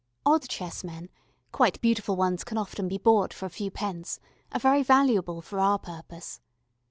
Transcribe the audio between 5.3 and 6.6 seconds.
for our purpose.